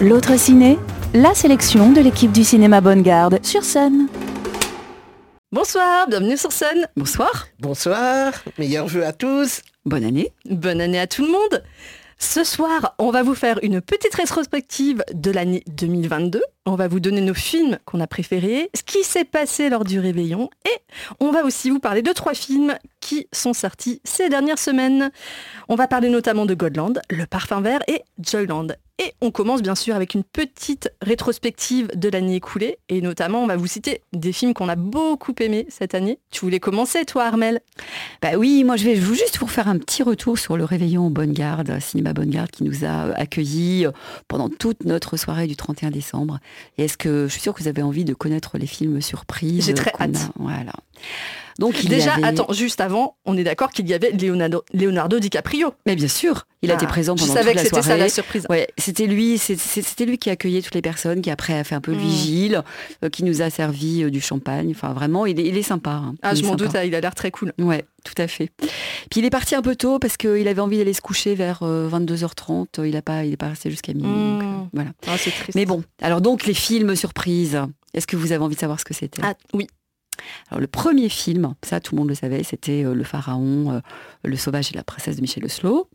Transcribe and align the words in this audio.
L'autre 0.00 0.38
ciné, 0.38 0.78
la 1.12 1.34
sélection 1.34 1.92
de 1.92 2.00
l'équipe 2.00 2.32
du 2.32 2.42
cinéma 2.42 2.80
Bonne 2.80 3.02
Garde 3.02 3.44
sur 3.44 3.64
scène. 3.64 4.08
Bonsoir, 5.52 6.08
bienvenue 6.08 6.38
sur 6.38 6.52
scène. 6.52 6.88
Bonsoir. 6.96 7.48
Bonsoir, 7.58 8.32
meilleurs 8.56 8.86
vœux 8.86 9.04
à 9.04 9.12
tous. 9.12 9.60
Bonne 9.84 10.04
année. 10.04 10.32
Bonne 10.48 10.80
année 10.80 11.00
à 11.00 11.06
tout 11.06 11.22
le 11.22 11.32
monde. 11.32 11.62
Ce 12.24 12.44
soir, 12.44 12.94
on 12.98 13.10
va 13.10 13.24
vous 13.24 13.34
faire 13.34 13.58
une 13.62 13.80
petite 13.80 14.14
rétrospective 14.14 15.04
de 15.12 15.32
l'année 15.32 15.64
2022. 15.66 16.40
On 16.66 16.76
va 16.76 16.86
vous 16.86 17.00
donner 17.00 17.20
nos 17.20 17.34
films 17.34 17.78
qu'on 17.84 17.98
a 17.98 18.06
préférés, 18.06 18.70
ce 18.74 18.84
qui 18.84 19.02
s'est 19.02 19.24
passé 19.24 19.68
lors 19.68 19.82
du 19.82 19.98
réveillon 19.98 20.48
et 20.64 20.78
on 21.18 21.32
va 21.32 21.42
aussi 21.44 21.68
vous 21.68 21.80
parler 21.80 22.00
de 22.00 22.12
trois 22.12 22.32
films 22.32 22.76
qui 23.00 23.26
sont 23.32 23.52
sortis 23.52 24.00
ces 24.04 24.28
dernières 24.28 24.60
semaines. 24.60 25.10
On 25.68 25.74
va 25.74 25.88
parler 25.88 26.08
notamment 26.10 26.46
de 26.46 26.54
Godland, 26.54 27.02
Le 27.10 27.26
Parfum 27.26 27.60
Vert 27.60 27.82
et 27.88 28.02
Joyland. 28.20 28.68
Et 29.04 29.14
on 29.20 29.30
commence 29.30 29.62
bien 29.62 29.74
sûr 29.74 29.96
avec 29.96 30.14
une 30.14 30.22
petite 30.22 30.90
rétrospective 31.00 31.88
de 31.94 32.08
l'année 32.08 32.36
écoulée. 32.36 32.78
Et 32.88 33.00
notamment, 33.00 33.42
on 33.42 33.46
va 33.46 33.56
vous 33.56 33.66
citer 33.66 34.02
des 34.12 34.32
films 34.32 34.54
qu'on 34.54 34.68
a 34.68 34.76
beaucoup 34.76 35.34
aimés 35.40 35.66
cette 35.70 35.94
année. 35.94 36.18
Tu 36.30 36.40
voulais 36.40 36.60
commencer, 36.60 37.04
toi, 37.04 37.24
Armel? 37.24 37.60
Bah 38.20 38.36
oui, 38.36 38.62
moi 38.64 38.76
je 38.76 38.84
vais 38.84 38.94
vous 38.94 39.14
juste 39.14 39.38
vous 39.38 39.48
faire 39.48 39.66
un 39.66 39.78
petit 39.78 40.02
retour 40.02 40.38
sur 40.38 40.56
le 40.56 40.64
réveillon 40.64 41.10
Bonne 41.10 41.32
Garde, 41.32 41.80
Cinéma 41.80 42.12
Bonne 42.12 42.30
Garde, 42.30 42.50
qui 42.50 42.64
nous 42.64 42.84
a 42.84 43.12
accueillis 43.14 43.86
pendant 44.28 44.48
toute 44.48 44.84
notre 44.84 45.16
soirée 45.16 45.46
du 45.46 45.56
31 45.56 45.90
décembre. 45.90 46.38
Et 46.78 46.84
est-ce 46.84 46.96
que 46.96 47.26
je 47.26 47.32
suis 47.32 47.40
sûre 47.40 47.54
que 47.54 47.62
vous 47.62 47.68
avez 47.68 47.82
envie 47.82 48.04
de 48.04 48.14
connaître 48.14 48.58
les 48.58 48.66
films 48.66 49.00
surprises 49.00 49.66
J'ai 49.66 49.74
très 49.74 49.92
hâte. 49.98 50.30
Voilà. 50.38 50.72
Donc 51.58 51.84
déjà, 51.84 52.14
attends, 52.22 52.52
juste 52.52 52.80
avant, 52.80 53.16
on 53.24 53.36
est 53.36 53.44
d'accord 53.44 53.70
qu'il 53.70 53.88
y 53.88 53.94
avait 53.94 54.10
Leonardo, 54.12 54.64
Leonardo 54.72 55.18
DiCaprio. 55.18 55.74
Mais 55.86 55.96
bien 55.96 56.08
sûr, 56.08 56.46
il 56.62 56.70
a 56.70 56.74
été 56.74 56.84
ah, 56.86 56.88
présent 56.88 57.14
pendant 57.14 57.26
toute 57.26 57.34
la 57.34 57.42
soirée. 57.42 57.54
Je 57.54 57.58
savais 57.58 57.68
que 57.68 57.76
c'était 57.76 57.88
ça 57.88 57.96
la 57.96 58.08
surprise. 58.08 58.46
Ouais, 58.48 58.68
c'était 58.78 59.06
lui, 59.06 59.36
c'était 59.38 60.06
lui 60.06 60.18
qui 60.18 60.30
accueillait 60.30 60.62
toutes 60.62 60.74
les 60.74 60.82
personnes, 60.82 61.20
qui 61.20 61.30
après 61.30 61.58
a 61.58 61.64
fait 61.64 61.74
un 61.74 61.80
peu 61.80 61.90
le 61.90 61.98
hmm. 61.98 62.00
vigile, 62.00 62.62
euh, 63.04 63.08
qui 63.08 63.24
nous 63.24 63.42
a 63.42 63.50
servi 63.50 64.04
euh, 64.04 64.10
du 64.10 64.20
champagne. 64.20 64.70
Enfin, 64.70 64.92
vraiment, 64.92 65.26
il 65.26 65.40
est, 65.40 65.44
il 65.44 65.56
est 65.56 65.62
sympa. 65.62 65.90
Hein. 65.90 66.14
Ah, 66.22 66.34
je 66.34 66.44
m'en 66.44 66.54
doute, 66.54 66.70
il 66.84 66.94
a 66.94 67.00
l'air 67.00 67.14
très 67.14 67.30
cool. 67.30 67.52
Ouais, 67.58 67.84
tout 68.04 68.14
à 68.16 68.28
fait. 68.28 68.50
Puis 69.10 69.20
il 69.20 69.24
est 69.24 69.30
parti 69.30 69.54
un 69.54 69.62
peu 69.62 69.74
tôt 69.74 69.98
parce 69.98 70.16
qu'il 70.16 70.46
avait 70.46 70.60
envie 70.60 70.78
d'aller 70.78 70.92
se 70.92 71.00
coucher 71.00 71.34
vers 71.34 71.62
22h30. 71.62 72.66
Euh, 72.78 72.88
il 72.88 72.96
a 72.96 73.02
pas, 73.02 73.24
il 73.24 73.32
est 73.32 73.36
pas 73.36 73.48
resté 73.48 73.70
jusqu'à 73.70 73.92
minuit. 73.92 74.08
Hmm. 74.08 74.68
voilà. 74.72 74.90
Ah, 75.08 75.16
Mais 75.54 75.66
bon, 75.66 75.82
alors 76.00 76.20
donc 76.20 76.46
les 76.46 76.54
films 76.54 76.94
surprises. 76.96 77.60
Est-ce 77.94 78.06
que 78.06 78.16
vous 78.16 78.32
avez 78.32 78.42
envie 78.42 78.54
de 78.54 78.60
savoir 78.60 78.80
ce 78.80 78.84
que 78.84 78.94
c'était? 78.94 79.20
Ah 79.22 79.34
oui. 79.52 79.66
Alors, 80.48 80.60
le 80.60 80.66
premier 80.66 81.08
film, 81.08 81.54
ça 81.62 81.80
tout 81.80 81.94
le 81.94 82.00
monde 82.00 82.08
le 82.08 82.14
savait, 82.14 82.42
c'était 82.42 82.84
euh, 82.84 82.94
Le 82.94 83.04
Pharaon, 83.04 83.72
euh, 83.72 83.80
Le 84.24 84.36
Sauvage 84.36 84.70
et 84.72 84.74
la 84.74 84.84
Princesse 84.84 85.16
de 85.16 85.20
Michel 85.20 85.44
Oslo. 85.44 85.88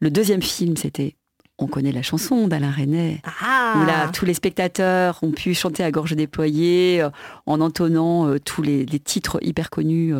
Le 0.00 0.10
deuxième 0.10 0.42
film, 0.42 0.76
c'était 0.76 1.16
on 1.58 1.66
connaît 1.66 1.92
la 1.92 2.02
chanson 2.02 2.48
d'Alain 2.48 2.70
Resnais, 2.70 3.20
ah. 3.40 3.74
où 3.76 3.86
là, 3.86 4.08
tous 4.08 4.24
les 4.24 4.34
spectateurs 4.34 5.18
ont 5.22 5.30
pu 5.30 5.54
chanter 5.54 5.84
à 5.84 5.90
gorge 5.90 6.16
déployée 6.16 7.02
euh, 7.02 7.10
en 7.46 7.60
entonnant 7.60 8.36
tous 8.38 8.62
les, 8.62 8.84
titres 8.98 9.38
hyper 9.42 9.70
connus 9.70 10.14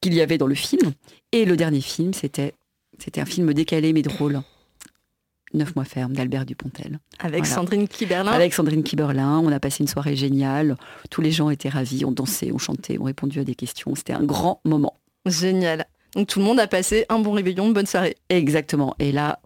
qu'il 0.00 0.14
y 0.14 0.20
avait 0.20 0.38
dans 0.38 0.46
le 0.46 0.54
film. 0.54 0.92
Et 1.32 1.44
le 1.44 1.56
dernier 1.56 1.80
film, 1.80 2.12
c'était 2.14 2.54
c'était 2.98 3.20
un 3.20 3.24
film 3.24 3.52
décalé 3.52 3.92
mais 3.92 4.02
drôle. 4.02 4.42
Neuf 5.54 5.76
mois 5.76 5.84
ferme 5.84 6.14
d'Albert 6.14 6.46
Dupontel. 6.46 6.98
Avec 7.18 7.46
Sandrine 7.46 7.86
Kiberlin. 7.88 8.32
Avec 8.32 8.54
Sandrine 8.54 8.82
Kiberlin. 8.82 9.38
On 9.40 9.52
a 9.52 9.60
passé 9.60 9.82
une 9.82 9.88
soirée 9.88 10.16
géniale. 10.16 10.76
Tous 11.10 11.20
les 11.20 11.30
gens 11.30 11.50
étaient 11.50 11.68
ravis. 11.68 12.04
On 12.04 12.12
dansait, 12.12 12.50
on 12.52 12.58
chantait, 12.58 12.98
on 12.98 13.04
répondu 13.04 13.40
à 13.40 13.44
des 13.44 13.54
questions. 13.54 13.94
C'était 13.94 14.14
un 14.14 14.24
grand 14.24 14.60
moment. 14.64 14.96
Génial. 15.26 15.86
Donc 16.14 16.26
tout 16.26 16.38
le 16.38 16.44
monde 16.44 16.60
a 16.60 16.66
passé 16.66 17.06
un 17.08 17.18
bon 17.18 17.32
réveillon, 17.32 17.66
une 17.66 17.72
bonne 17.72 17.86
soirée. 17.86 18.16
Exactement. 18.28 18.94
Et 18.98 19.12
là, 19.12 19.40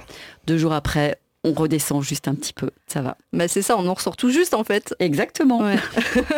deux 0.47 0.59
jours 0.59 0.73
après, 0.73 1.19
on 1.45 1.53
redescend 1.53 2.03
juste 2.03 2.27
un 2.29 2.35
petit 2.35 2.53
peu. 2.53 2.71
Ça 2.87 3.03
va. 3.03 3.17
Bah 3.33 3.47
c'est 3.47 3.63
ça, 3.63 3.77
on 3.79 3.87
en 3.87 3.95
ressort 3.95 4.17
tout 4.17 4.31
juste 4.31 4.53
en 4.53 4.65
fait. 4.65 4.95
Exactement. 4.99 5.63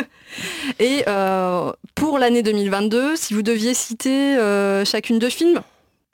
Et 0.79 1.03
euh, 1.09 1.73
pour 1.95 2.19
l'année 2.19 2.43
2022, 2.43 3.17
si 3.17 3.33
vous 3.33 3.43
deviez 3.43 3.73
citer 3.73 4.37
euh, 4.37 4.85
chacune 4.85 5.19
de 5.19 5.29
films, 5.29 5.63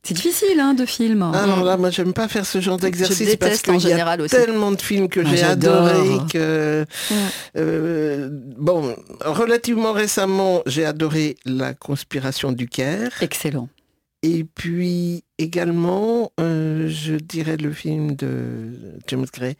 c'est 0.04 0.15
difficile, 0.15 0.60
hein, 0.60 0.75
de 0.75 0.84
films. 0.84 1.31
Ah 1.34 1.47
non, 1.47 1.65
là, 1.65 1.78
moi, 1.78 1.88
j'aime 1.88 2.12
pas 2.12 2.28
faire 2.28 2.44
ce 2.44 2.60
genre 2.60 2.76
d'exercice 2.76 3.37
parce 3.37 3.62
qu'il 3.62 3.81
y 3.81 3.92
a 3.92 4.28
tellement 4.28 4.70
de 4.70 4.81
films 4.81 5.09
que 5.09 5.25
j'ai 5.25 5.42
adorés 5.42 6.19
que... 6.31 6.84
Euh, 7.56 8.28
bon, 8.31 8.94
relativement 9.25 9.92
récemment, 9.92 10.62
j'ai 10.66 10.84
adoré 10.84 11.37
La 11.47 11.72
conspiration 11.72 12.53
du 12.53 12.69
Caire. 12.69 13.12
Excellent. 13.22 13.69
Et 14.22 14.44
puis 14.44 15.25
également, 15.38 16.32
euh, 16.38 16.88
je 16.88 17.15
dirais 17.15 17.56
le 17.56 17.72
film 17.72 18.15
de 18.15 18.98
James 19.06 19.26
Gray, 19.32 19.56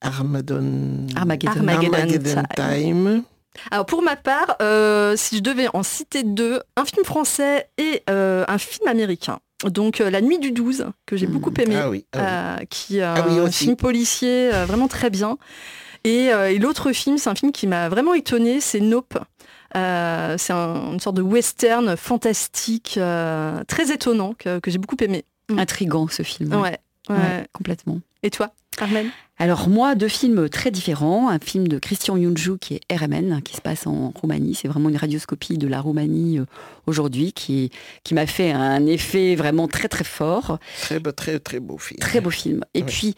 Armageddon, 0.00 1.06
Armageddon, 1.16 2.42
Time. 2.54 3.22
Alors 3.70 3.86
pour 3.86 4.02
ma 4.02 4.16
part, 4.16 4.56
euh, 4.60 5.16
si 5.16 5.38
je 5.38 5.42
devais 5.42 5.68
en 5.72 5.82
citer 5.82 6.24
deux, 6.24 6.60
un 6.76 6.84
film 6.84 7.04
français 7.04 7.70
et 7.78 8.02
un 8.06 8.58
film 8.58 8.86
américain. 8.88 9.38
Donc 9.64 10.00
euh, 10.00 10.10
La 10.10 10.20
Nuit 10.20 10.38
du 10.38 10.52
12, 10.52 10.86
que 11.06 11.16
j'ai 11.16 11.26
beaucoup 11.26 11.52
aimé, 11.58 11.76
ah 11.76 11.90
ah 12.12 12.18
euh, 12.18 12.64
qui 12.68 12.98
est 12.98 13.02
ah 13.02 13.24
un 13.24 13.50
film 13.50 13.76
policier 13.76 14.52
euh, 14.52 14.66
vraiment 14.66 14.88
très 14.88 15.08
bien. 15.08 15.38
Et, 16.04 16.30
l'autre 16.58 16.92
film, 16.92 17.18
c'est 17.18 17.30
un 17.30 17.34
film 17.34 17.50
qui 17.50 17.66
m'a 17.66 17.88
vraiment 17.88 18.14
étonné, 18.14 18.60
c'est 18.60 18.78
Nope. 18.78 19.18
c'est 19.74 20.52
une 20.52 21.00
sorte 21.00 21.16
de 21.16 21.22
western 21.22 21.96
fantastique, 21.96 23.00
très 23.66 23.92
étonnant, 23.92 24.34
que, 24.38 24.60
j'ai 24.66 24.78
beaucoup 24.78 24.96
aimé. 25.00 25.24
Intrigant 25.56 26.06
ce 26.08 26.22
film. 26.22 26.54
Ouais, 26.54 26.78
complètement. 27.52 28.00
Et 28.22 28.30
toi, 28.30 28.52
Armen 28.80 29.10
alors 29.38 29.68
moi, 29.68 29.94
deux 29.94 30.08
films 30.08 30.48
très 30.48 30.70
différents. 30.70 31.28
Un 31.28 31.38
film 31.38 31.68
de 31.68 31.78
Christian 31.78 32.16
Yunju 32.16 32.56
qui 32.58 32.74
est 32.74 32.96
RMN, 32.96 33.42
qui 33.42 33.54
se 33.54 33.60
passe 33.60 33.86
en 33.86 34.10
Roumanie. 34.10 34.54
C'est 34.54 34.66
vraiment 34.66 34.88
une 34.88 34.96
radioscopie 34.96 35.58
de 35.58 35.68
la 35.68 35.82
Roumanie 35.82 36.38
euh, 36.38 36.46
aujourd'hui 36.86 37.34
qui, 37.34 37.70
qui 38.02 38.14
m'a 38.14 38.26
fait 38.26 38.50
un 38.50 38.86
effet 38.86 39.34
vraiment 39.34 39.68
très 39.68 39.88
très 39.88 40.04
fort. 40.04 40.58
Très 40.80 41.00
beau, 41.00 41.12
très, 41.12 41.38
très 41.38 41.60
beau 41.60 41.76
film. 41.76 42.00
Très 42.00 42.22
beau 42.22 42.30
film. 42.30 42.64
Et 42.72 42.82
puis, 42.82 43.14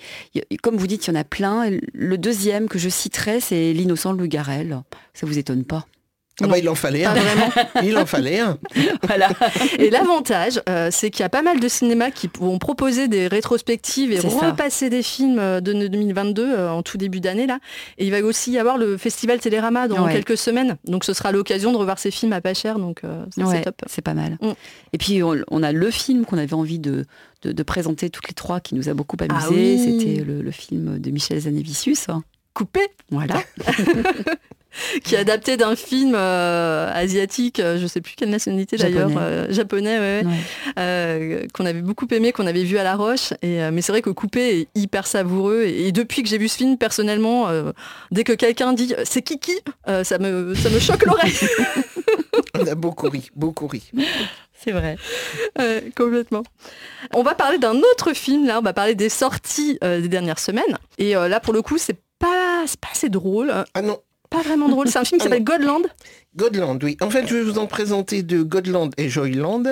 comme 0.60 0.76
vous 0.76 0.88
dites, 0.88 1.06
il 1.06 1.10
y 1.10 1.16
en 1.16 1.20
a 1.20 1.24
plein. 1.24 1.70
Le 1.92 2.18
deuxième 2.18 2.68
que 2.68 2.80
je 2.80 2.88
citerai, 2.88 3.38
c'est 3.40 3.72
L'innocent 3.72 4.12
Louis 4.12 4.28
Garel. 4.28 4.82
Ça 5.14 5.24
vous 5.24 5.38
étonne 5.38 5.64
pas? 5.64 5.86
Ah 6.40 6.46
bah, 6.46 6.58
il 6.58 6.68
en 6.68 6.74
fallait 6.74 7.04
un. 7.04 7.14
il 7.82 7.96
en 7.96 8.06
fallait 8.06 8.38
un. 8.38 8.58
voilà. 9.02 9.28
Et 9.78 9.90
l'avantage, 9.90 10.60
euh, 10.68 10.88
c'est 10.92 11.10
qu'il 11.10 11.22
y 11.22 11.24
a 11.24 11.28
pas 11.28 11.42
mal 11.42 11.58
de 11.58 11.68
cinémas 11.68 12.10
qui 12.10 12.30
vont 12.38 12.58
proposer 12.58 13.08
des 13.08 13.26
rétrospectives 13.26 14.12
et 14.12 14.20
repasser 14.20 14.88
des 14.88 15.02
films 15.02 15.38
euh, 15.40 15.60
de 15.60 15.72
2022 15.88 16.42
euh, 16.42 16.70
en 16.70 16.82
tout 16.82 16.96
début 16.96 17.20
d'année 17.20 17.46
là. 17.46 17.58
Et 17.98 18.06
il 18.06 18.12
va 18.12 18.20
aussi 18.20 18.52
y 18.52 18.58
avoir 18.58 18.78
le 18.78 18.96
festival 18.96 19.40
Télérama 19.40 19.88
dans 19.88 20.06
quelques 20.06 20.36
semaines. 20.36 20.76
Donc 20.84 21.04
ce 21.04 21.12
sera 21.12 21.32
l'occasion 21.32 21.72
de 21.72 21.76
revoir 21.76 21.98
ces 21.98 22.10
films 22.10 22.32
à 22.32 22.40
pas 22.40 22.54
cher. 22.54 22.78
Donc 22.78 23.02
c'est 23.34 23.62
top. 23.62 23.82
C'est 23.86 24.02
pas 24.02 24.14
mal. 24.14 24.38
Mm. 24.40 24.52
Et 24.92 24.98
puis 24.98 25.22
on, 25.22 25.62
a 25.62 25.72
le 25.72 25.90
film 25.90 26.24
qu'on 26.24 26.38
avait 26.38 26.54
envie 26.54 26.78
de, 26.78 27.04
de, 27.42 27.62
présenter 27.62 28.10
toutes 28.10 28.28
les 28.28 28.34
trois 28.34 28.60
qui 28.60 28.74
nous 28.74 28.88
a 28.88 28.94
beaucoup 28.94 29.16
amusé. 29.20 29.76
Ah 29.78 29.82
C'était 29.84 30.24
le, 30.24 30.50
film 30.50 30.98
de 30.98 31.10
Michel 31.10 31.40
Zanevicius. 31.40 32.06
Coupé. 32.54 32.80
Voilà. 33.10 33.42
qui 35.04 35.14
est 35.14 35.18
adapté 35.18 35.56
d'un 35.56 35.76
film 35.76 36.14
euh, 36.14 36.90
asiatique, 36.92 37.60
euh, 37.60 37.78
je 37.78 37.86
sais 37.86 38.00
plus 38.00 38.14
quelle 38.16 38.30
nationalité 38.30 38.76
d'ailleurs, 38.76 39.10
japonais, 39.50 40.22
euh, 40.78 41.46
qu'on 41.52 41.66
avait 41.66 41.82
beaucoup 41.82 42.06
aimé, 42.10 42.32
qu'on 42.32 42.46
avait 42.46 42.64
vu 42.64 42.78
à 42.78 42.84
La 42.84 42.96
Roche. 42.96 43.32
Et, 43.42 43.58
mais 43.70 43.82
c'est 43.82 43.92
vrai 43.92 44.02
que 44.02 44.10
Coupé 44.10 44.60
est 44.60 44.68
hyper 44.74 45.06
savoureux. 45.06 45.64
Et, 45.64 45.92
depuis 45.92 46.22
que 46.22 46.28
j'ai 46.28 46.38
vu 46.38 46.48
ce 46.48 46.56
film, 46.56 46.78
personnellement, 46.78 47.48
dès 48.10 48.24
que 48.24 48.32
quelqu'un 48.32 48.72
dit 48.72 48.94
c'est 49.04 49.22
Kiki, 49.22 49.58
ça, 49.86 50.18
me, 50.18 50.54
ça 50.54 50.70
me 50.70 50.78
choque 50.78 51.04
l'oreille. 51.04 51.34
On 52.54 52.66
a 52.66 52.74
beaucoup 52.74 53.08
ri, 53.08 53.30
beaucoup 53.34 53.66
ri. 53.66 53.90
C'est 54.52 54.72
vrai. 54.72 54.96
complètement. 55.96 56.42
On 57.14 57.22
va 57.22 57.34
parler 57.34 57.58
d'un 57.58 57.76
autre 57.76 58.12
film, 58.12 58.46
là, 58.46 58.58
on 58.58 58.62
va 58.62 58.72
parler 58.72 58.94
des 58.94 59.08
sorties 59.08 59.78
des 59.82 60.08
dernières 60.08 60.38
semaines. 60.38 60.78
Et 60.98 61.12
là, 61.14 61.40
pour 61.40 61.52
le 61.52 61.62
coup, 61.62 61.78
c'est 61.78 61.98
pas, 62.18 62.64
pas 62.80 62.88
assez 62.92 63.08
drôle. 63.08 63.52
Ah 63.74 63.82
non, 63.82 63.98
pas 64.30 64.42
vraiment 64.42 64.68
drôle. 64.68 64.88
C'est 64.88 64.98
un 64.98 65.04
film 65.04 65.20
qui 65.20 65.24
s'appelle 65.24 65.44
Godland. 65.44 65.82
Godland, 66.36 66.82
oui. 66.82 66.96
En 67.00 67.10
fait, 67.10 67.26
je 67.26 67.36
vais 67.36 67.42
vous 67.42 67.58
en 67.58 67.66
présenter 67.66 68.22
deux, 68.22 68.44
Godland 68.44 68.90
et 68.96 69.08
Joyland, 69.08 69.62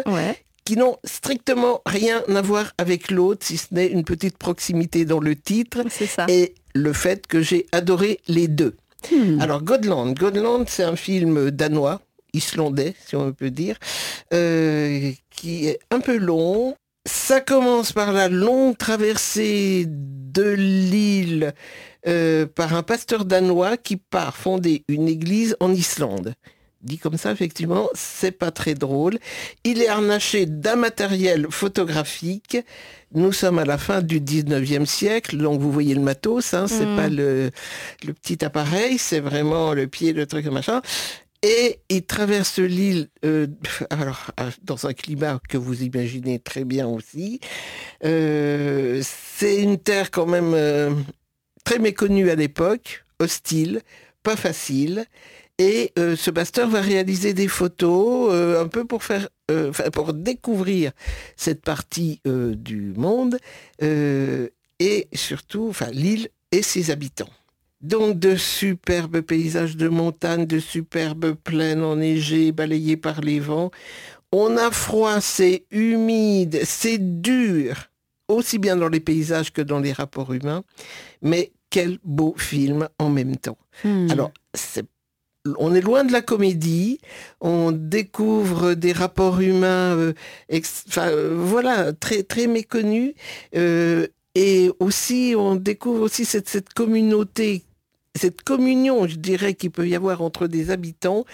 qui 0.64 0.76
n'ont 0.76 0.96
strictement 1.04 1.80
rien 1.86 2.22
à 2.34 2.42
voir 2.42 2.72
avec 2.78 3.10
l'autre, 3.10 3.46
si 3.46 3.56
ce 3.56 3.66
n'est 3.72 3.86
une 3.86 4.04
petite 4.04 4.36
proximité 4.36 5.04
dans 5.04 5.20
le 5.20 5.36
titre. 5.36 5.82
C'est 5.88 6.06
ça. 6.06 6.26
Et 6.28 6.54
le 6.74 6.92
fait 6.92 7.26
que 7.26 7.40
j'ai 7.40 7.66
adoré 7.72 8.20
les 8.28 8.48
deux. 8.48 8.74
Hmm. 9.12 9.40
Alors, 9.40 9.62
Godland. 9.62 10.12
Godland, 10.14 10.66
c'est 10.68 10.82
un 10.82 10.96
film 10.96 11.50
danois, 11.50 12.00
islandais, 12.32 12.94
si 13.06 13.14
on 13.16 13.32
peut 13.32 13.50
dire, 13.50 13.76
euh, 14.34 15.12
qui 15.30 15.68
est 15.68 15.78
un 15.90 16.00
peu 16.00 16.16
long. 16.16 16.74
Ça 17.06 17.40
commence 17.40 17.92
par 17.92 18.12
la 18.12 18.28
longue 18.28 18.76
traversée 18.76 19.84
de 19.88 20.42
l'île 20.50 21.54
euh, 22.08 22.46
par 22.46 22.74
un 22.74 22.82
pasteur 22.82 23.24
danois 23.24 23.76
qui 23.76 23.96
part 23.96 24.36
fonder 24.36 24.84
une 24.88 25.06
église 25.08 25.56
en 25.60 25.72
Islande. 25.72 26.34
Dit 26.82 26.98
comme 26.98 27.16
ça, 27.16 27.32
effectivement, 27.32 27.88
c'est 27.94 28.32
pas 28.32 28.50
très 28.50 28.74
drôle. 28.74 29.18
Il 29.64 29.80
est 29.82 29.88
harnaché 29.88 30.46
d'un 30.46 30.76
matériel 30.76 31.46
photographique. 31.50 32.58
Nous 33.14 33.32
sommes 33.32 33.58
à 33.58 33.64
la 33.64 33.78
fin 33.78 34.02
du 34.02 34.20
19e 34.20 34.84
siècle, 34.84 35.36
donc 35.38 35.60
vous 35.60 35.72
voyez 35.72 35.94
le 35.94 36.00
matos, 36.02 36.54
hein, 36.54 36.66
c'est 36.68 36.86
Mm. 36.86 36.96
pas 36.96 37.08
le, 37.08 37.50
le 38.04 38.12
petit 38.12 38.44
appareil, 38.44 38.98
c'est 38.98 39.20
vraiment 39.20 39.72
le 39.74 39.86
pied, 39.86 40.12
le 40.12 40.26
truc, 40.26 40.44
le 40.44 40.50
machin. 40.50 40.82
Et 41.42 41.80
il 41.88 42.04
traverse 42.04 42.58
l'île 42.58 43.08
euh, 43.24 43.46
alors, 43.90 44.30
euh, 44.40 44.50
dans 44.62 44.86
un 44.86 44.92
climat 44.92 45.40
que 45.48 45.56
vous 45.56 45.82
imaginez 45.82 46.38
très 46.38 46.64
bien 46.64 46.86
aussi. 46.86 47.40
Euh, 48.04 49.02
c'est 49.02 49.62
une 49.62 49.78
terre 49.78 50.10
quand 50.10 50.26
même 50.26 51.04
très 51.64 51.78
méconnue 51.78 52.30
à 52.30 52.34
l'époque, 52.34 53.04
hostile, 53.18 53.82
pas 54.22 54.36
facile. 54.36 55.04
Et 55.58 55.92
ce 55.96 56.30
pasteur 56.30 56.68
va 56.68 56.82
réaliser 56.82 57.32
des 57.32 57.48
photos 57.48 58.30
un 58.60 58.68
peu 58.68 58.84
pour 58.84 59.02
faire, 59.02 59.30
pour 59.94 60.12
découvrir 60.12 60.92
cette 61.34 61.62
partie 61.62 62.20
du 62.26 62.92
monde 62.94 63.38
et 63.80 65.08
surtout, 65.14 65.72
l'île 65.92 66.28
et 66.52 66.60
ses 66.60 66.90
habitants. 66.90 67.30
Donc 67.80 68.18
de 68.18 68.36
superbes 68.36 69.20
paysages 69.20 69.76
de 69.76 69.88
montagne, 69.88 70.46
de 70.46 70.58
superbes 70.58 71.34
plaines 71.34 71.82
enneigées, 71.84 72.52
balayées 72.52 72.96
par 72.96 73.20
les 73.20 73.38
vents. 73.40 73.70
On 74.32 74.56
a 74.56 74.70
froid, 74.70 75.20
c'est 75.20 75.64
humide, 75.70 76.60
c'est 76.64 76.98
dur, 77.22 77.76
aussi 78.28 78.58
bien 78.58 78.76
dans 78.76 78.88
les 78.88 79.00
paysages 79.00 79.52
que 79.52 79.62
dans 79.62 79.78
les 79.80 79.92
rapports 79.92 80.32
humains. 80.32 80.64
Mais 81.22 81.52
quel 81.70 81.98
beau 82.04 82.34
film 82.36 82.88
en 82.98 83.10
même 83.10 83.36
temps. 83.36 83.58
Hmm. 83.84 84.10
Alors, 84.10 84.32
c'est- 84.54 84.86
on 85.58 85.74
est 85.74 85.80
loin 85.80 86.02
de 86.02 86.12
la 86.12 86.22
comédie, 86.22 86.98
on 87.40 87.70
découvre 87.70 88.74
des 88.74 88.92
rapports 88.92 89.40
humains, 89.40 89.94
euh, 89.96 90.12
ex- 90.48 90.84
enfin, 90.88 91.08
euh, 91.08 91.36
voilà, 91.38 91.92
très, 91.92 92.24
très 92.24 92.48
méconnus, 92.48 93.14
euh, 93.54 94.08
et 94.36 94.70
aussi, 94.78 95.34
on 95.36 95.56
découvre 95.56 96.02
aussi 96.02 96.24
cette, 96.24 96.48
cette 96.48 96.72
communauté, 96.74 97.62
cette 98.14 98.42
communion, 98.42 99.06
je 99.08 99.16
dirais, 99.16 99.54
qu'il 99.54 99.70
peut 99.70 99.88
y 99.88 99.94
avoir 99.94 100.20
entre 100.22 100.46
des 100.46 100.70
habitants 100.70 101.24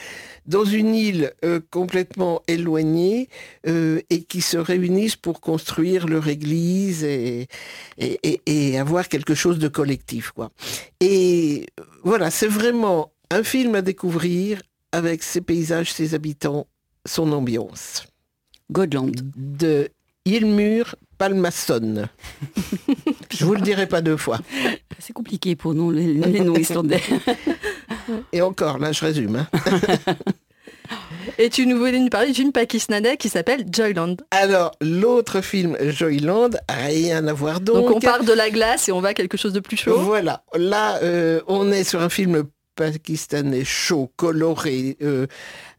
dans 0.47 0.65
une 0.65 0.95
île 0.95 1.33
euh, 1.45 1.61
complètement 1.71 2.43
éloignée 2.49 3.29
euh, 3.69 4.01
et 4.11 4.23
qui 4.25 4.41
se 4.41 4.57
réunissent 4.57 5.17
pour 5.17 5.41
construire 5.41 6.07
leur 6.09 6.27
église 6.29 7.05
et, 7.05 7.47
et, 7.99 8.19
et- 8.25 8.41
et 8.47 8.79
avoir 8.79 9.09
quelque 9.09 9.35
chose 9.35 9.59
de 9.59 9.69
collectif, 9.69 10.31
quoi. 10.31 10.51
Et 11.01 11.67
voilà, 12.03 12.31
c'est 12.31 12.49
vraiment 12.61 13.13
un 13.31 13.45
film 13.45 13.75
à 13.77 13.83
découvrir 13.83 14.61
avec 14.93 15.23
ses 15.23 15.41
paysages, 15.41 15.93
ses 15.93 16.15
habitants, 16.15 16.67
son 17.07 17.33
ambiance. 17.33 18.05
Godland. 18.71 19.13
De 19.37 19.89
Ilmur 20.25 20.95
Palmason. 21.19 22.09
Je 23.31 23.45
vous 23.45 23.55
le 23.55 23.61
dirai 23.61 23.87
pas 23.87 24.01
deux 24.01 24.17
fois. 24.17 24.39
C'est 24.99 25.13
compliqué 25.13 25.57
pour 25.57 25.75
nous, 25.75 25.91
les, 25.91 26.15
les 26.15 26.41
noms 26.41 26.55
islandais. 26.55 27.01
Et 28.33 28.41
encore, 28.43 28.79
là, 28.79 28.93
je 28.93 29.05
résume. 29.05 29.37
hein. 29.37 29.49
Et 31.39 31.49
tu 31.49 31.67
nous 31.67 31.79
voulais 31.79 31.99
nous 31.99 32.09
parler 32.09 32.29
du 32.29 32.35
film 32.35 32.53
pakistanais 32.53 33.17
qui 33.17 33.29
s'appelle 33.29 33.65
Joyland. 33.73 34.17
Alors, 34.31 34.73
l'autre 34.81 35.41
film, 35.41 35.77
Joyland, 35.91 36.51
rien 36.69 37.27
à 37.27 37.33
voir 37.33 37.61
donc. 37.61 37.77
Donc, 37.77 37.97
on 37.97 38.01
part 38.01 38.25
de 38.25 38.33
la 38.33 38.51
glace 38.51 38.89
et 38.89 38.93
on 38.93 39.01
va 39.01 39.11
à 39.11 39.15
quelque 39.15 39.37
chose 39.39 39.53
de 39.53 39.61
plus 39.61 39.77
chaud. 39.77 39.99
Voilà, 40.01 40.45
là, 40.55 40.99
euh, 41.03 41.41
on 41.47 41.71
est 41.73 41.85
sur 41.85 42.03
un 42.03 42.09
film 42.09 42.45
pakistanais 42.75 43.65
chaud, 43.65 44.11
coloré, 44.17 44.97
euh, 45.03 45.27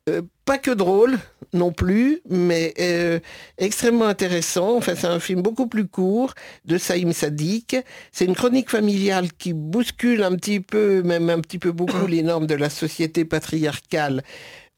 euh, 0.10 0.22
pas 0.44 0.58
que 0.58 0.72
drôle 0.72 1.18
non 1.54 1.72
plus, 1.72 2.20
mais 2.30 2.74
euh, 2.80 3.20
extrêmement 3.58 4.06
intéressant. 4.06 4.76
Enfin, 4.76 4.96
c'est 4.96 5.08
un 5.08 5.20
film 5.20 5.42
beaucoup 5.42 5.68
plus 5.68 5.88
court 5.88 6.34
de 6.66 6.78
Saïm 6.78 7.14
Sadiq. 7.14 7.78
C'est 8.12 8.26
une 8.26 8.36
chronique 8.36 8.70
familiale 8.70 9.32
qui 9.32 9.54
bouscule 9.54 10.24
un 10.24 10.36
petit 10.36 10.60
peu, 10.60 11.04
même 11.04 11.30
un 11.30 11.40
petit 11.40 11.60
peu 11.60 11.72
beaucoup, 11.72 12.06
les 12.08 12.22
normes 12.22 12.48
de 12.48 12.56
la 12.56 12.70
société 12.70 13.24
patriarcale 13.24 14.24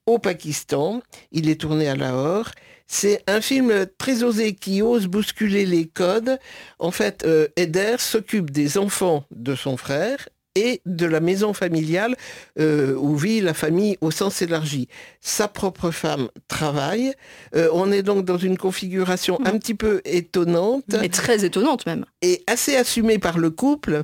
au 0.05 0.19
Pakistan. 0.19 1.01
Il 1.31 1.49
est 1.49 1.61
tourné 1.61 1.87
à 1.87 1.95
Lahore. 1.95 2.51
C'est 2.87 3.23
un 3.25 3.41
film 3.41 3.87
très 3.97 4.21
osé 4.21 4.53
qui 4.53 4.83
ose 4.83 5.07
bousculer 5.07 5.65
les 5.65 5.87
codes. 5.87 6.37
En 6.77 6.91
fait, 6.91 7.23
euh, 7.25 7.47
Eder 7.55 7.95
s'occupe 7.97 8.51
des 8.51 8.77
enfants 8.77 9.25
de 9.31 9.55
son 9.55 9.75
frère 9.75 10.29
et 10.55 10.81
de 10.85 11.05
la 11.05 11.19
maison 11.19 11.53
familiale 11.53 12.15
euh, 12.59 12.95
où 12.95 13.15
vit 13.15 13.41
la 13.41 13.53
famille 13.53 13.97
au 14.01 14.11
sens 14.11 14.41
élargi. 14.41 14.87
Sa 15.21 15.47
propre 15.47 15.91
femme 15.91 16.29
travaille. 16.47 17.13
Euh, 17.55 17.69
on 17.73 17.91
est 17.91 18.03
donc 18.03 18.25
dans 18.25 18.37
une 18.37 18.57
configuration 18.57 19.39
un 19.45 19.57
petit 19.57 19.75
peu 19.75 20.01
étonnante 20.05 20.93
Et 21.03 21.09
très 21.09 21.45
étonnante 21.45 21.85
même. 21.85 22.05
et 22.21 22.43
assez 22.47 22.75
assumée 22.75 23.19
par 23.19 23.37
le 23.37 23.49
couple, 23.49 24.03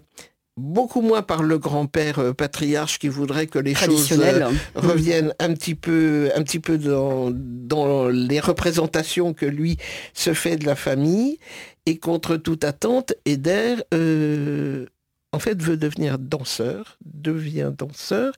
beaucoup 0.58 1.02
moins 1.02 1.22
par 1.22 1.44
le 1.44 1.58
grand-père 1.58 2.20
euh, 2.20 2.34
patriarche 2.34 3.00
qui 3.00 3.08
voudrait 3.08 3.48
que 3.48 3.60
les 3.60 3.74
choses 3.74 4.12
euh, 4.12 4.50
reviennent 4.76 5.34
un 5.40 5.54
petit 5.54 5.76
peu, 5.76 6.30
un 6.36 6.44
petit 6.44 6.60
peu 6.60 6.78
dans, 6.78 7.30
dans 7.34 8.08
les 8.08 8.40
représentations 8.40 9.34
que 9.34 9.46
lui 9.46 9.78
se 10.14 10.34
fait 10.34 10.58
de 10.58 10.66
la 10.66 10.76
famille. 10.76 11.40
Et 11.86 11.98
contre 11.98 12.38
toute 12.38 12.64
attente, 12.64 13.14
Eder, 13.26 13.76
euh, 13.94 14.86
en 15.34 15.40
fait, 15.40 15.62
veut 15.62 15.78
devenir 15.78 16.20
danseur, 16.20 16.98
devient 17.06 17.72
danseur 17.78 18.34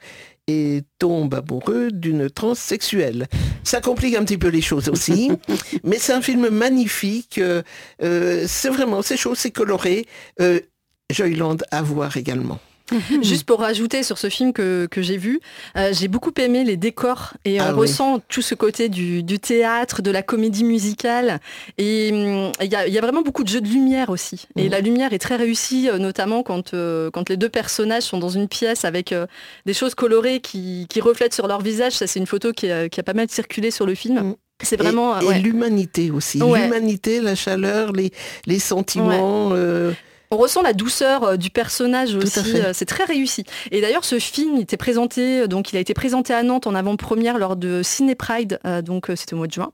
et 0.47 0.83
tombe 0.99 1.33
amoureux 1.33 1.89
d'une 1.91 2.29
transsexuelle. 2.29 3.27
Ça 3.63 3.81
complique 3.81 4.15
un 4.15 4.23
petit 4.23 4.37
peu 4.37 4.49
les 4.49 4.61
choses 4.61 4.89
aussi, 4.89 5.31
mais 5.83 5.97
c'est 5.97 6.13
un 6.13 6.21
film 6.21 6.49
magnifique. 6.49 7.37
euh, 7.37 7.63
euh, 8.03 8.45
c'est 8.47 8.69
vraiment, 8.69 9.01
c'est 9.01 9.17
chaud, 9.17 9.35
c'est 9.35 9.51
coloré. 9.51 10.05
Euh, 10.41 10.59
Joyland 11.09 11.57
à 11.71 11.81
voir 11.81 12.17
également. 12.17 12.59
Juste 13.21 13.45
pour 13.45 13.59
rajouter 13.61 14.03
sur 14.03 14.17
ce 14.17 14.29
film 14.29 14.51
que, 14.53 14.87
que 14.91 15.01
j'ai 15.01 15.17
vu, 15.17 15.39
euh, 15.77 15.91
j'ai 15.93 16.07
beaucoup 16.07 16.33
aimé 16.37 16.63
les 16.63 16.75
décors 16.77 17.33
et 17.45 17.59
on 17.61 17.63
Ah 17.63 17.73
oui. 17.73 17.79
ressent 17.81 18.19
tout 18.27 18.41
ce 18.41 18.55
côté 18.55 18.89
du, 18.89 19.23
du 19.23 19.39
théâtre, 19.39 20.01
de 20.01 20.11
la 20.11 20.21
comédie 20.21 20.63
musicale. 20.65 21.39
Et 21.77 22.09
hum, 22.11 22.51
il 22.61 22.71
y, 22.71 22.75
a, 22.75 22.85
il 22.87 22.93
y 22.93 22.97
a 22.97 23.01
vraiment 23.01 23.21
beaucoup 23.21 23.43
de 23.43 23.49
jeux 23.49 23.61
de 23.61 23.67
lumière 23.69 24.09
aussi. 24.09 24.47
Et 24.57 24.65
Mhm. 24.65 24.69
la 24.71 24.79
lumière 24.81 25.13
est 25.13 25.19
très 25.19 25.37
réussie, 25.37 25.89
euh, 25.89 25.97
notamment 25.97 26.43
quand, 26.43 26.73
euh, 26.73 27.09
quand 27.09 27.29
les 27.29 27.37
deux 27.37 27.49
personnages 27.49 28.03
sont 28.03 28.17
dans 28.17 28.29
une 28.29 28.47
pièce 28.49 28.83
avec 28.85 29.11
euh, 29.13 29.27
des 29.65 29.73
choses 29.73 29.95
colorées 29.95 30.39
qui, 30.41 30.85
qui 30.89 30.99
reflètent 31.01 31.33
sur 31.33 31.47
leur 31.47 31.61
visage. 31.61 31.93
Ça, 31.93 32.05
c'est 32.05 32.19
une 32.19 32.27
photo 32.27 32.51
qui 32.51 32.69
a, 32.69 32.89
qui 32.89 32.99
a 32.99 33.03
pas 33.03 33.13
mal 33.13 33.27
circulé 33.29 33.71
sur 33.71 33.85
le 33.85 33.95
film. 33.95 34.15
Mhm. 34.19 34.35
C'est 34.61 34.77
vraiment... 34.77 35.19
et 35.19 35.25
ouais. 35.25 35.39
l'humanité 35.39 36.11
aussi. 36.11 36.41
Ouais. 36.41 36.63
L'humanité, 36.65 37.21
la 37.21 37.35
chaleur, 37.35 37.91
les, 37.91 38.11
les 38.45 38.59
sentiments. 38.59 39.49
euh, 39.53 39.91
On 40.33 40.37
ressent 40.37 40.61
la 40.61 40.73
douceur 40.73 41.23
euh, 41.23 41.37
du 41.37 41.49
personnage 41.49 42.15
aussi, 42.15 42.39
euh, 42.55 42.71
c'est 42.73 42.85
très 42.85 43.03
réussi. 43.05 43.43
Et 43.71 43.81
d'ailleurs, 43.81 44.03
ce 44.03 44.17
film 44.19 44.55
il 44.57 44.61
était 44.63 44.77
présenté, 44.77 45.41
euh, 45.41 45.47
donc 45.47 45.71
il 45.71 45.77
a 45.77 45.79
été 45.79 45.93
présenté 45.93 46.33
à 46.33 46.41
Nantes 46.43 46.67
en 46.67 46.75
avant-première 46.75 47.37
lors 47.37 47.55
de 47.55 47.81
Ciné 47.83 48.15
Pride, 48.15 48.59
donc 48.83 49.07
c'était 49.15 49.33
au 49.33 49.37
mois 49.37 49.47
de 49.47 49.53
juin, 49.53 49.71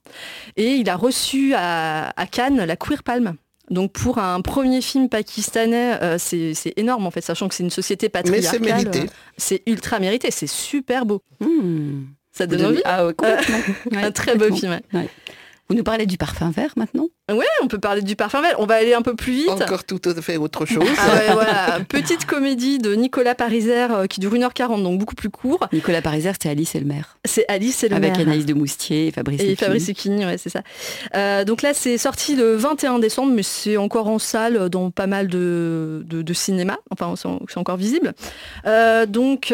et 0.58 0.74
il 0.76 0.90
a 0.90 0.96
reçu 0.96 1.54
à, 1.56 2.10
à 2.16 2.28
Cannes 2.28 2.64
la 2.66 2.76
Queer 2.76 3.04
Palm. 3.04 3.36
Donc 3.70 3.94
pour 3.94 4.18
un 4.18 4.42
premier 4.42 4.82
film 4.82 5.10
pakistanais, 5.10 5.98
euh, 6.02 6.18
c'est 6.18 6.54
énorme 6.76 7.06
en 7.06 7.12
fait, 7.12 7.22
sachant 7.22 7.48
que 7.48 7.54
c'est 7.56 7.64
une 7.64 7.70
société 7.70 8.08
mais 8.08 8.10
patriarcale. 8.22 8.52
c'est 8.52 8.60
mérité. 8.60 9.00
euh, 9.02 9.06
C'est 9.38 9.62
ultra 9.68 10.00
mérité, 10.00 10.32
c'est 10.32 10.48
super 10.48 11.06
beau. 11.06 11.22
Hmm. 11.40 12.02
Ça 12.32 12.48
donne 12.48 12.66
envie. 12.66 12.82
Ah 12.86 13.06
ouais, 13.06 13.14
complètement. 13.14 13.58
Ouais, 13.92 14.04
un 14.04 14.12
très 14.12 14.36
beau 14.36 14.54
film. 14.54 14.80
ouais. 14.94 15.10
Vous 15.70 15.76
nous 15.76 15.84
parlez 15.84 16.08
du 16.08 16.18
parfum 16.18 16.50
vert 16.50 16.72
maintenant? 16.78 17.10
Ouais, 17.32 17.46
on 17.62 17.68
peut 17.68 17.78
parler 17.78 18.02
du 18.02 18.16
parfum 18.16 18.42
vert. 18.42 18.56
On 18.58 18.66
va 18.66 18.74
aller 18.76 18.96
un 18.96 19.04
peu 19.04 19.16
plus 19.16 19.34
vite. 19.34 19.50
Encore 19.50 19.84
tout 19.84 20.02
à 20.04 20.20
fait 20.20 20.38
autre 20.38 20.66
chose. 20.66 20.84
Ah 20.98 21.16
ouais, 21.16 21.32
voilà. 21.34 21.78
Petite 21.88 22.26
comédie 22.26 22.80
de 22.80 22.96
Nicolas 22.96 23.36
Pariser 23.36 23.86
euh, 23.92 24.08
qui 24.08 24.20
dure 24.20 24.34
1h40, 24.34 24.82
donc 24.82 24.98
beaucoup 24.98 25.14
plus 25.14 25.30
court. 25.30 25.60
Nicolas 25.72 26.02
Pariser, 26.02 26.32
c'était 26.34 26.50
Alice 26.50 26.74
et 26.74 26.80
le 26.80 26.88
maire. 26.88 27.18
C'est 27.24 27.46
Alice 27.48 27.84
et 27.84 27.90
le 27.90 27.96
Avec 27.98 28.14
maire. 28.18 28.22
Anaïs 28.22 28.48
de 28.48 28.56
Moustier 28.56 29.08
et 29.08 29.12
Fabrice 29.12 29.42
Et. 29.42 29.56
Fabrice 29.56 29.88
Lucchini, 29.88 30.26
ouais, 30.26 30.40
c'est 30.40 30.50
ça. 30.50 30.64
Euh, 31.16 31.46
donc 31.46 31.62
là, 31.62 31.76
c'est 31.76 32.00
sorti 32.00 32.36
le 32.36 32.56
21 32.56 32.98
décembre, 32.98 33.32
mais 33.32 33.44
c'est 33.44 33.78
encore 33.78 34.08
en 34.08 34.18
salle 34.18 34.70
dans 34.70 34.90
pas 34.90 35.06
mal 35.06 35.28
de, 35.28 36.04
de, 36.08 36.24
de 36.24 36.34
cinéma. 36.34 36.78
Enfin, 36.90 37.14
c'est 37.16 37.30
c'est 37.48 37.60
encore 37.60 37.78
visible. 37.78 38.14
Euh, 38.66 39.06
donc, 39.06 39.54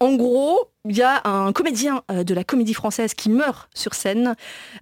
en 0.00 0.14
gros, 0.14 0.70
il 0.88 0.96
y 0.96 1.02
a 1.02 1.22
un 1.24 1.52
comédien 1.52 2.02
euh, 2.10 2.24
de 2.24 2.34
la 2.34 2.44
comédie 2.44 2.74
française 2.74 3.14
qui 3.14 3.30
meurt 3.30 3.68
sur 3.74 3.94
scène 3.94 4.36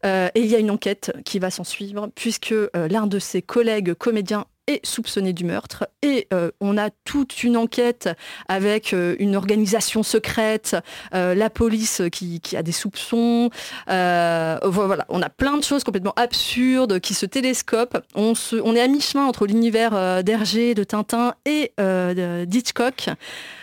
euh, 0.04 0.28
et 0.34 0.40
il 0.40 0.46
y 0.46 0.54
a 0.54 0.58
une 0.58 0.70
enquête 0.70 1.12
qui 1.24 1.38
va 1.38 1.50
s'en 1.50 1.64
suivre 1.64 2.08
puisque 2.14 2.52
euh, 2.52 2.68
l'un 2.74 3.06
de 3.06 3.18
ses 3.18 3.42
collègues 3.42 3.94
comédiens 3.94 4.46
est 4.66 4.84
soupçonné 4.84 5.32
du 5.32 5.44
meurtre 5.44 5.88
et 6.02 6.26
euh, 6.32 6.50
on 6.60 6.78
a 6.78 6.90
toute 7.04 7.42
une 7.42 7.56
enquête 7.56 8.08
avec 8.48 8.92
euh, 8.92 9.16
une 9.18 9.36
organisation 9.36 10.02
secrète, 10.02 10.76
euh, 11.14 11.34
la 11.34 11.50
police 11.50 12.02
qui, 12.12 12.40
qui 12.40 12.56
a 12.56 12.62
des 12.62 12.72
soupçons, 12.72 13.50
voilà, 13.86 15.06
on 15.08 15.22
a 15.22 15.28
plein 15.28 15.56
de 15.56 15.64
choses 15.64 15.84
complètement 15.84 16.14
absurdes 16.16 17.00
qui 17.00 17.14
se 17.14 17.26
télescopent. 17.26 17.98
On, 18.14 18.34
se, 18.34 18.56
on 18.56 18.74
est 18.74 18.80
à 18.80 18.88
mi-chemin 18.88 19.24
entre 19.24 19.46
l'univers 19.46 20.22
d'Hergé, 20.22 20.74
de 20.74 20.84
Tintin 20.84 21.34
et 21.44 21.72
d'Hitchcock. 22.46 23.10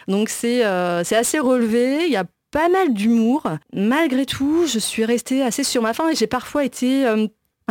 Donc 0.08 0.29
c'est 0.29 0.63
assez 0.63 1.39
relevé. 1.39 2.05
Il 2.05 2.12
y 2.12 2.17
a 2.17 2.25
pas 2.51 2.70
mal 2.70 2.93
d'humour. 2.93 3.43
Malgré 3.74 4.25
tout, 4.25 4.65
je 4.67 4.79
suis 4.79 5.05
restée 5.05 5.41
assez 5.41 5.63
sur 5.63 5.81
ma 5.81 5.93
faim 5.93 6.10
et 6.10 6.15
j'ai 6.15 6.27
parfois 6.27 6.65
été 6.65 7.05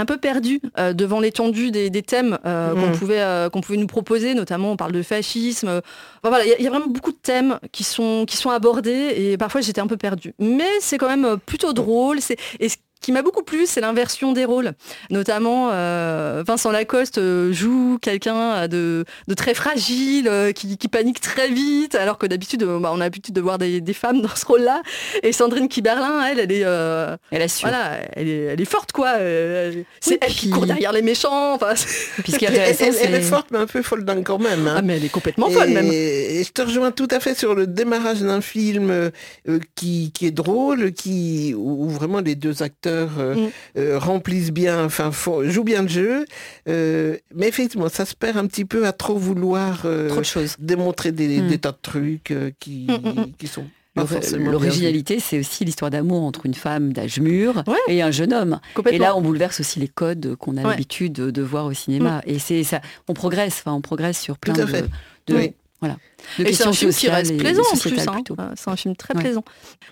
un 0.01 0.07
peu 0.07 0.17
perdue 0.17 0.61
euh, 0.79 0.93
devant 0.93 1.21
l'étendue 1.21 1.71
des, 1.71 1.91
thèmes 2.03 2.39
euh, 2.47 2.75
qu'on 2.75 2.89
Mhm. 2.89 2.97
pouvait, 2.99 3.49
qu'on 3.53 3.61
pouvait 3.61 3.79
nous 3.79 3.87
proposer, 3.87 4.35
notamment 4.35 4.73
on 4.73 4.77
parle 4.77 4.93
de 4.93 5.03
fascisme. 5.03 5.69
Enfin, 5.69 5.81
voilà, 6.31 6.45
il 6.45 6.49
y, 6.49 6.53
a- 6.53 6.59
il 6.59 6.65
y 6.65 6.67
a 6.67 6.71
vraiment 6.71 6.87
beaucoup 6.89 7.13
de 7.13 7.19
thèmes 7.23 7.59
qui 7.73 7.85
sont, 7.85 8.25
qui 8.27 8.37
sont 8.37 8.51
abordés 8.51 9.13
et 9.17 9.37
parfois 9.37 9.61
j'étais 9.61 9.81
un 9.81 9.87
peu 9.87 9.97
perdue. 9.97 10.35
Mais 10.39 10.69
c'est 10.81 10.99
quand 10.99 11.09
même 11.09 11.37
plutôt 11.45 11.73
drôle. 11.73 12.21
C'est, 12.21 12.37
et 12.59 12.69
ce 12.69 12.77
qui 13.01 13.13
m'a 13.13 13.23
beaucoup 13.23 13.43
plu, 13.43 13.65
c'est 13.67 13.81
l'inversion 13.81 14.33
des 14.33 14.45
rôles. 14.45 14.73
Notamment, 15.11 15.71
euh, 15.73 16.43
Vincent 16.47 16.71
Lacoste 16.71 17.19
euh, 17.19 17.53
joue 17.53 17.99
quelqu'un 18.01 18.69
de, 18.69 19.05
de 19.27 19.35
très 19.35 19.55
fragile, 19.55 20.29
euh, 20.29 20.53
qui, 20.53 20.77
qui 20.77 20.89
panique 20.89 21.21
très 21.21 21.49
vite, 21.49 21.95
alors 21.95 22.19
que 22.19 22.27
d'habitude, 22.27 22.63
bah, 22.65 22.91
on 22.93 22.97
a 23.01 23.05
l'habitude 23.05 23.35
de 23.35 23.41
voir 23.41 23.59
des, 23.59 23.81
des 23.81 23.93
femmes 23.95 24.21
dans 24.21 24.35
ce 24.35 24.45
rôle-là. 24.45 24.83
Et 25.23 25.33
Sandrine 25.33 25.69
Kiberlin, 25.69 26.23
elle, 26.27 26.41
elle 26.41 26.53
est, 26.53 26.65
euh, 26.65 27.17
Elle 27.31 27.43
assure. 27.43 27.69
voilà, 27.69 27.99
elle 28.15 28.29
est, 28.29 28.43
elle 28.53 28.61
est 28.61 28.65
forte, 28.71 28.93
quoi. 28.93 29.15
C'est 29.19 30.13
Oui, 30.13 30.19
elle 30.21 30.33
qui 30.33 30.51
court 30.51 30.67
derrière 30.67 30.93
les 30.93 31.03
méchants. 31.03 31.55
Enfin, 31.55 31.73
est 31.73 32.43
Elle, 32.43 32.55
elle- 32.81 32.97
elle 33.03 33.15
est 33.15 33.21
forte, 33.23 33.49
mais 33.51 33.59
un 33.59 33.67
peu 33.67 33.83
folle 33.83 34.05
dingue 34.05 34.25
quand 34.25 34.39
même. 34.39 34.67
hein. 34.69 34.75
ah, 34.79 34.83
mais 34.83 34.97
elle 34.97 35.05
est 35.05 35.09
complètement 35.09 35.49
folle, 35.49 35.71
et, 35.71 35.75
même. 35.75 35.87
et 35.91 36.45
je 36.45 36.53
te 36.53 36.63
rejoins 36.63 36.91
tout 36.91 37.09
à 37.11 37.21
fait 37.21 37.37
sur 37.39 37.55
le 37.55 37.67
démarrage 37.67 38.21
d'un 38.21 38.41
film 38.43 38.91
euh, 38.91 39.11
qui, 39.75 40.13
qui 40.13 40.27
est 40.27 40.31
drôle, 40.31 40.93
qui, 40.93 41.55
où 41.57 41.89
vraiment 41.89 42.21
les 42.21 42.35
deux 42.35 42.63
acteurs 42.63 42.90
euh, 42.91 43.35
Mm. 43.35 43.51
euh, 43.79 43.99
remplissent 43.99 44.51
bien, 44.53 44.85
enfin 44.85 45.11
font- 45.13 45.49
jouent 45.49 45.65
bien 45.65 45.83
le 45.83 45.89
jeu. 45.89 46.25
Euh, 46.69 47.17
mais 47.35 47.49
effectivement, 47.49 47.89
ça 47.89 48.05
se 48.05 48.15
perd 48.15 48.37
un 48.37 48.47
petit 48.47 48.65
peu 48.65 48.87
à 48.87 48.93
trop 48.93 49.17
vouloir 49.17 49.81
trop 50.09 50.19
de 50.21 50.25
choses. 50.25 50.57
démontrer 50.59 51.13
des, 51.13 51.41
Mm. 51.41 51.49
des 51.49 51.59
tas 51.59 51.73
de 51.73 51.79
trucs 51.81 52.35
qui, 52.59 52.87
Mm, 52.89 53.33
qui 53.39 53.47
sont 53.47 53.65
L'originalité, 54.39 55.21
c'est 55.21 55.39
aussi 55.39 55.65
l'histoire 55.65 55.91
d'amour 55.91 56.23
entre 56.23 56.47
une 56.47 56.55
femme 56.55 56.93
d'âge 56.93 57.19
mûr 57.21 57.63
Ouais. 57.67 57.75
et 57.89 58.03
un 58.03 58.11
jeune 58.11 58.33
homme. 58.33 58.61
Et 58.91 58.99
là, 58.99 59.17
on 59.17 59.21
bouleverse 59.21 59.61
aussi 59.61 59.81
les 59.81 59.89
codes 59.89 60.37
qu'on 60.37 60.57
a 60.57 60.63
Ouais. 60.63 60.71
l'habitude 60.71 61.13
de, 61.13 61.31
de 61.31 61.43
voir 61.43 61.67
au 61.67 61.73
cinéma. 61.73 62.23
Et 62.27 62.39
c'est 62.39 62.63
ça, 62.65 62.81
on 63.09 63.15
progresse. 63.15 63.59
Enfin, 63.65 63.73
on 63.73 63.81
progresse 63.81 64.19
sur 64.21 64.39
plein 64.39 64.55
de, 64.55 64.65
fait. 64.67 64.85
de, 65.27 65.35
Oui. 65.37 65.53
Voilà, 65.81 65.97
de 66.39 66.45
Et 66.47 66.53
c'est 66.53 66.67
un 66.67 66.73
film 66.73 66.93
qui 66.93 67.09
reste 67.09 67.31
et 67.31 67.37
plaisant 67.37 67.63
en 67.63 67.77
plus. 67.77 67.99
hein. 68.39 68.51
C'est 68.57 68.71
un 68.71 68.77
film 68.77 68.95
très 68.97 69.15
Ouais. 69.15 69.23
plaisant. 69.23 69.45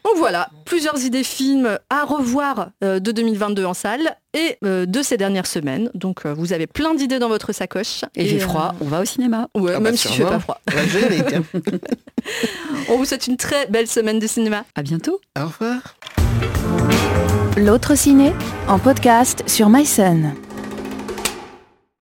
Donc 0.04 0.14
voilà, 0.18 0.48
plusieurs 0.66 0.98
idées 1.04 1.24
films 1.24 1.78
à 1.90 2.04
revoir 2.04 2.70
euh, 2.84 3.00
de 3.00 3.10
2022 3.12 3.64
en 3.64 3.74
salle 3.74 4.16
et 4.34 4.56
euh, 4.64 4.84
de 4.86 5.02
ces 5.02 5.16
dernières 5.16 5.46
semaines. 5.46 5.90
Donc 5.94 6.26
euh, 6.26 6.34
vous 6.34 6.52
avez 6.52 6.66
plein 6.66 6.94
d'idées 6.94 7.18
dans 7.18 7.28
votre 7.28 7.52
sacoche. 7.52 8.02
Et 8.14 8.24
il 8.24 8.28
fait 8.38 8.44
euh, 8.44 8.46
froid, 8.48 8.74
on 8.80 8.84
va 8.86 9.00
au 9.00 9.04
cinéma. 9.04 9.48
Ouais, 9.54 9.72
Ah 9.74 9.78
bah 9.78 9.80
même 9.80 9.96
s'il 9.96 10.10
fait 10.10 10.16
sûrement. 10.16 10.32
pas 10.32 10.40
froid. 10.40 10.60
On 10.70 10.76
va 10.76 10.86
gêner, 10.86 11.22
tiens. 11.26 11.42
On 12.90 12.96
vous 12.98 13.04
souhaite 13.04 13.26
une 13.26 13.36
très 13.36 13.66
belle 13.66 13.86
semaine 13.86 14.18
de 14.18 14.26
cinéma. 14.26 14.64
À 14.74 14.82
bientôt. 14.82 15.20
Au 15.38 15.46
revoir. 15.46 15.96
L'autre 17.56 17.94
ciné 17.96 18.32
en 18.68 18.78
podcast 18.78 19.42
sur 19.46 19.68
MySun. 19.68 20.34